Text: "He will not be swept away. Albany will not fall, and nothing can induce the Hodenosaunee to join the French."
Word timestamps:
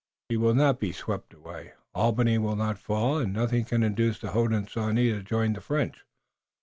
"He 0.29 0.35
will 0.37 0.55
not 0.55 0.79
be 0.79 0.91
swept 0.93 1.31
away. 1.31 1.73
Albany 1.93 2.39
will 2.39 2.55
not 2.55 2.79
fall, 2.79 3.19
and 3.19 3.31
nothing 3.31 3.65
can 3.65 3.83
induce 3.83 4.17
the 4.17 4.29
Hodenosaunee 4.31 5.11
to 5.11 5.21
join 5.21 5.53
the 5.53 5.61
French." 5.61 6.03